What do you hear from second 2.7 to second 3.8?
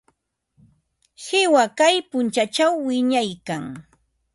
wiñaykan.